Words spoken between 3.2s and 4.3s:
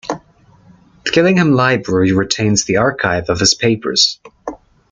of his papers.